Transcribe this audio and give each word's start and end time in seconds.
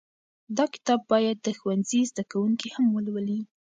دا 0.57 0.65
کتاب 0.73 0.99
باید 1.11 1.37
د 1.41 1.47
ښوونځي 1.59 2.01
زده 2.11 2.23
کوونکي 2.31 2.67
هم 2.75 2.85
ولولي. 2.95 3.41